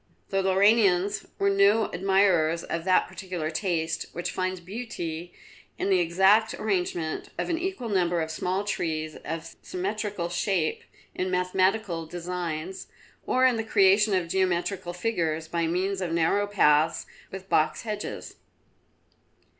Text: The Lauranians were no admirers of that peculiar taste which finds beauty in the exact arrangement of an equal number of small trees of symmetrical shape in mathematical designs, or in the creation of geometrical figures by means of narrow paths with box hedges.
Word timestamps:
The 0.29 0.41
Lauranians 0.41 1.27
were 1.37 1.51
no 1.51 1.85
admirers 1.93 2.63
of 2.63 2.85
that 2.85 3.07
peculiar 3.07 3.51
taste 3.51 4.07
which 4.13 4.31
finds 4.31 4.59
beauty 4.59 5.31
in 5.77 5.91
the 5.91 5.99
exact 5.99 6.55
arrangement 6.55 7.29
of 7.37 7.51
an 7.51 7.59
equal 7.59 7.87
number 7.87 8.19
of 8.19 8.31
small 8.31 8.63
trees 8.63 9.15
of 9.17 9.55
symmetrical 9.61 10.27
shape 10.27 10.83
in 11.13 11.29
mathematical 11.29 12.07
designs, 12.07 12.87
or 13.27 13.45
in 13.45 13.57
the 13.57 13.63
creation 13.63 14.15
of 14.15 14.27
geometrical 14.27 14.91
figures 14.93 15.47
by 15.47 15.67
means 15.67 16.01
of 16.01 16.11
narrow 16.11 16.47
paths 16.47 17.05
with 17.29 17.47
box 17.47 17.83
hedges. 17.83 18.37